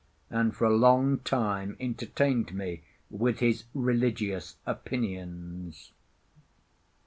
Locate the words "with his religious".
3.11-4.55